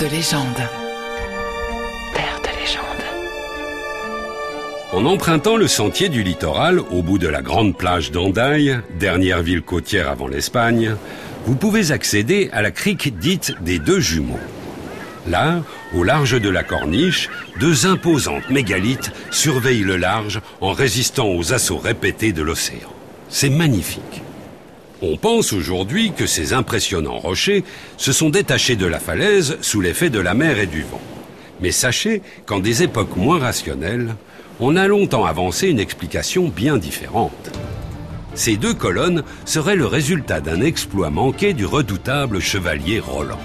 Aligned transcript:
De 0.00 0.06
légende. 0.08 0.62
Terre 2.14 2.40
de 2.42 2.60
légende. 2.60 3.04
En 4.92 5.06
empruntant 5.06 5.56
le 5.56 5.66
sentier 5.66 6.10
du 6.10 6.22
littoral 6.22 6.80
au 6.80 7.02
bout 7.02 7.16
de 7.16 7.28
la 7.28 7.40
grande 7.40 7.74
plage 7.74 8.10
d'Andaille, 8.10 8.78
dernière 8.98 9.40
ville 9.40 9.62
côtière 9.62 10.10
avant 10.10 10.28
l'Espagne, 10.28 10.96
vous 11.46 11.56
pouvez 11.56 11.92
accéder 11.92 12.50
à 12.52 12.60
la 12.60 12.72
crique 12.72 13.18
dite 13.18 13.54
des 13.62 13.78
deux 13.78 14.00
jumeaux. 14.00 14.38
Là, 15.26 15.62
au 15.94 16.02
large 16.02 16.38
de 16.38 16.50
la 16.50 16.62
corniche, 16.62 17.30
deux 17.58 17.86
imposantes 17.86 18.50
mégalithes 18.50 19.12
surveillent 19.30 19.80
le 19.80 19.96
large 19.96 20.42
en 20.60 20.72
résistant 20.72 21.28
aux 21.28 21.54
assauts 21.54 21.78
répétés 21.78 22.32
de 22.32 22.42
l'océan. 22.42 22.92
C'est 23.30 23.48
magnifique. 23.50 24.22
On 25.02 25.16
pense 25.18 25.52
aujourd'hui 25.52 26.12
que 26.12 26.26
ces 26.26 26.54
impressionnants 26.54 27.18
rochers 27.18 27.64
se 27.98 28.12
sont 28.12 28.30
détachés 28.30 28.76
de 28.76 28.86
la 28.86 28.98
falaise 28.98 29.58
sous 29.60 29.82
l'effet 29.82 30.08
de 30.08 30.20
la 30.20 30.32
mer 30.32 30.58
et 30.58 30.66
du 30.66 30.82
vent. 30.82 31.00
Mais 31.60 31.70
sachez 31.70 32.22
qu'en 32.46 32.60
des 32.60 32.82
époques 32.82 33.16
moins 33.16 33.38
rationnelles, 33.38 34.14
on 34.58 34.74
a 34.76 34.86
longtemps 34.86 35.26
avancé 35.26 35.68
une 35.68 35.80
explication 35.80 36.48
bien 36.48 36.78
différente. 36.78 37.50
Ces 38.34 38.56
deux 38.56 38.74
colonnes 38.74 39.22
seraient 39.44 39.76
le 39.76 39.86
résultat 39.86 40.40
d'un 40.40 40.60
exploit 40.60 41.10
manqué 41.10 41.52
du 41.52 41.66
redoutable 41.66 42.40
chevalier 42.40 43.00
Roland. 43.00 43.40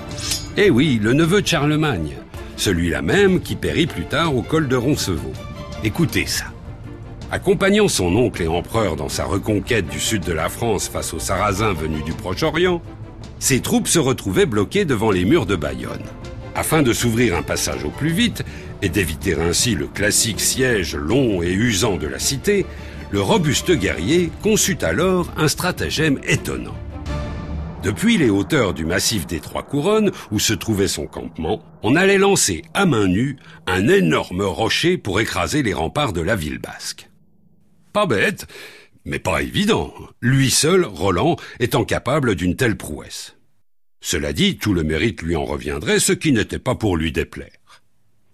Eh 0.58 0.70
oui, 0.70 1.00
le 1.02 1.14
neveu 1.14 1.42
de 1.42 1.48
Charlemagne, 1.48 2.14
celui-là 2.56 3.02
même 3.02 3.42
qui 3.42 3.56
périt 3.56 3.88
plus 3.88 4.06
tard 4.06 4.36
au 4.36 4.42
col 4.42 4.68
de 4.68 4.76
Roncevaux. 4.76 5.34
Écoutez 5.84 6.26
ça. 6.28 6.46
Accompagnant 7.34 7.88
son 7.88 8.14
oncle 8.18 8.42
et 8.42 8.48
empereur 8.50 8.98
dans 8.98 9.08
sa 9.08 9.24
reconquête 9.24 9.88
du 9.88 10.02
sud 10.02 10.26
de 10.26 10.34
la 10.34 10.50
France 10.50 10.90
face 10.90 11.14
aux 11.14 11.20
Sarrasins 11.20 11.72
venus 11.72 12.04
du 12.04 12.12
Proche-Orient, 12.12 12.82
ses 13.40 13.62
troupes 13.62 13.88
se 13.88 14.00
retrouvaient 14.00 14.46
bloquées 14.46 14.84
devant 14.84 15.12
les 15.12 15.24
murs 15.24 15.46
de 15.46 15.56
Bayonne. 15.56 16.04
Afin 16.56 16.82
de 16.82 16.92
s'ouvrir 16.92 17.38
un 17.38 17.42
passage 17.42 17.86
au 17.86 17.90
plus 17.90 18.10
vite 18.10 18.44
et 18.82 18.90
d'éviter 18.90 19.36
ainsi 19.40 19.76
le 19.76 19.88
classique 19.88 20.42
siège 20.42 20.98
long 20.98 21.42
et 21.42 21.54
usant 21.54 21.96
de 21.96 22.06
la 22.06 22.20
cité, 22.20 22.66
le 23.12 23.22
robuste 23.22 23.72
guerrier 23.72 24.30
conçut 24.44 24.80
alors 24.82 25.32
un 25.38 25.48
stratagème 25.48 26.20
étonnant. 26.28 26.76
Depuis 27.82 28.18
les 28.18 28.30
hauteurs 28.30 28.74
du 28.74 28.84
massif 28.84 29.26
des 29.26 29.40
Trois 29.40 29.64
Couronnes, 29.64 30.12
où 30.32 30.38
se 30.38 30.54
trouvait 30.54 30.90
son 30.90 31.08
campement, 31.08 31.64
on 31.82 31.96
allait 31.96 32.18
lancer 32.18 32.64
à 32.74 32.86
main 32.86 33.08
nue 33.08 33.38
un 33.68 33.88
énorme 33.88 34.42
rocher 34.42 34.98
pour 34.98 35.22
écraser 35.22 35.64
les 35.64 35.74
remparts 35.74 36.14
de 36.14 36.22
la 36.22 36.36
ville 36.36 36.60
basque. 36.60 37.08
Pas 37.94 38.06
bête, 38.06 38.48
mais 39.06 39.20
pas 39.20 39.42
évident. 39.42 39.94
Lui 40.22 40.50
seul, 40.50 40.86
Roland, 40.86 41.36
étant 41.60 41.86
capable 41.86 42.36
d'une 42.36 42.56
telle 42.56 42.78
prouesse. 42.78 43.36
Cela 44.02 44.34
dit, 44.34 44.58
tout 44.58 44.74
le 44.74 44.84
mérite 44.84 45.22
lui 45.22 45.36
en 45.36 45.46
reviendrait, 45.46 46.00
ce 46.00 46.14
qui 46.14 46.32
n'était 46.32 46.60
pas 46.60 46.76
pour 46.76 46.98
lui 46.98 47.12
déplaire. 47.12 47.50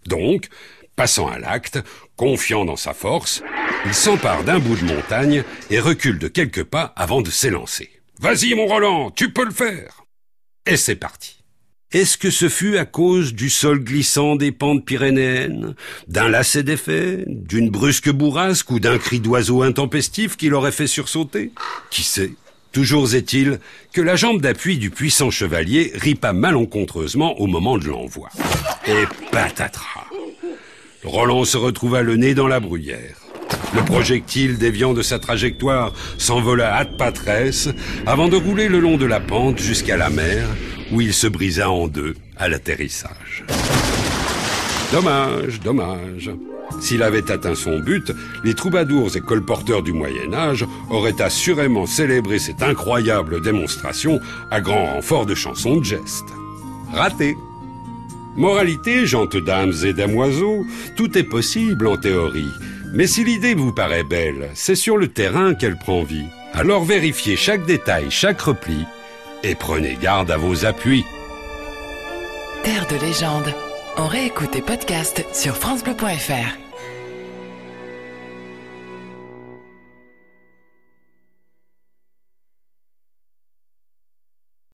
Donc, 0.06 0.48
passant 0.96 1.28
à 1.28 1.40
l'acte, 1.40 1.80
confiant 2.16 2.66
dans 2.66 2.76
sa 2.76 2.94
force, 2.94 3.44
il 3.86 3.94
s'empare 3.94 4.44
d'un 4.44 4.60
bout 4.60 4.76
de 4.76 4.86
montagne 4.86 5.44
et 5.70 5.80
recule 5.80 6.20
de 6.20 6.28
quelques 6.28 6.64
pas 6.64 6.94
avant 6.96 7.22
de 7.22 7.30
s'élancer. 7.30 7.90
Vas-y, 8.20 8.56
mon 8.56 8.66
Roland, 8.66 9.12
tu 9.12 9.32
peux 9.32 9.46
le 9.46 9.52
faire. 9.52 10.04
Et 10.66 10.78
c'est 10.78 10.96
parti. 10.96 11.44
Est-ce 11.94 12.18
que 12.18 12.30
ce 12.30 12.50
fut 12.50 12.78
à 12.78 12.84
cause 12.84 13.34
du 13.34 13.50
sol 13.50 13.80
glissant 13.80 14.36
des 14.36 14.52
pentes 14.52 14.84
pyrénéennes, 14.84 15.74
d'un 16.10 16.28
lacet 16.28 16.64
d'effet, 16.64 17.24
d'une 17.28 17.70
brusque 17.70 18.12
bourrasque 18.12 18.72
ou 18.72 18.82
d'un 18.82 18.98
cri 18.98 19.22
d'oiseau 19.22 19.62
intempestif 19.62 20.36
qui 20.36 20.50
l'aurait 20.50 20.74
fait 20.74 20.88
sursauter? 20.88 21.54
Qui 21.90 22.04
sait? 22.04 22.34
Toujours 22.74 23.16
est-il 23.16 23.60
que 23.94 24.02
la 24.02 24.18
jambe 24.18 24.42
d'appui 24.42 24.78
du 24.78 24.90
puissant 24.90 25.32
chevalier 25.32 25.94
ripa 25.96 26.34
malencontreusement 26.34 27.40
au 27.40 27.48
moment 27.48 27.78
de 27.78 27.88
l'envoi. 27.88 28.28
Et 28.86 29.06
patatras 29.32 30.08
Roland 31.06 31.46
se 31.46 31.56
retrouva 31.56 32.02
le 32.02 32.18
nez 32.18 32.34
dans 32.34 32.48
la 32.48 32.60
bruyère. 32.60 33.16
Le 33.74 33.82
projectile 33.86 34.58
déviant 34.58 34.94
de 34.94 35.02
sa 35.02 35.20
trajectoire 35.20 35.94
s'envola 36.18 36.76
à 36.76 36.84
patresse 36.84 37.70
avant 38.06 38.28
de 38.28 38.36
rouler 38.36 38.68
le 38.68 38.82
long 38.82 38.98
de 38.98 39.06
la 39.06 39.22
pente 39.22 39.60
jusqu'à 39.60 39.96
la 39.96 40.10
mer 40.10 40.50
où 40.92 41.02
il 41.02 41.14
se 41.14 41.28
brisa 41.28 41.70
en 41.70 41.88
deux 41.88 42.16
à 42.38 42.48
l'atterrissage. 42.50 43.44
Dommage, 44.92 45.60
dommage. 45.60 46.32
S'il 46.80 47.04
avait 47.04 47.32
atteint 47.32 47.56
son 47.56 47.80
but, 47.80 48.12
les 48.44 48.54
troubadours 48.54 49.16
et 49.16 49.22
colporteurs 49.22 49.84
du 49.84 49.94
Moyen 49.94 50.34
Âge 50.34 50.66
auraient 50.90 51.22
assurément 51.22 51.86
célébré 51.86 52.40
cette 52.40 52.62
incroyable 52.62 53.42
démonstration 53.42 54.20
à 54.52 54.62
grand 54.62 54.94
renfort 54.94 55.26
de 55.26 55.36
chansons 55.36 55.78
de 55.78 55.86
gestes. 55.86 56.34
Raté. 56.94 57.36
Moralité, 58.36 59.08
gentes 59.08 59.38
dames 59.38 59.74
et 59.84 59.94
damoiseaux, 59.94 60.66
tout 60.96 61.18
est 61.18 61.24
possible 61.24 61.88
en 61.88 61.98
théorie. 61.98 62.52
Mais 62.94 63.08
si 63.08 63.24
l'idée 63.24 63.56
vous 63.56 63.74
paraît 63.74 64.04
belle, 64.04 64.50
c'est 64.54 64.76
sur 64.76 64.98
le 64.98 65.08
terrain 65.08 65.56
qu'elle 65.56 65.78
prend 65.78 66.04
vie. 66.04 66.28
Alors 66.54 66.86
vérifiez 66.86 67.36
chaque 67.36 67.66
détail, 67.66 68.06
chaque 68.10 68.42
repli, 68.42 68.86
et 69.44 69.56
prenez 69.56 69.98
garde 70.02 70.32
à 70.32 70.38
vos 70.38 70.66
appuis. 70.66 71.06
Terre 72.64 72.88
de 72.88 72.96
légende. 73.06 73.54
On 73.98 74.08
réécoute 74.08 74.52
tes 74.52 74.62
podcasts 74.62 75.26
sur 75.34 75.56
FranceBleu.fr. 75.56 76.67